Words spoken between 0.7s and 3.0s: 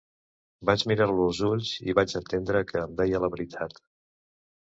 mirar-lo als ulls i vaig entendre que em